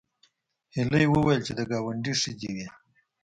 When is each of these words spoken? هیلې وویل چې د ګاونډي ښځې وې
هیلې 0.75 1.03
وویل 1.09 1.41
چې 1.47 1.53
د 1.55 1.59
ګاونډي 1.71 2.13
ښځې 2.21 2.49
وې 2.55 2.67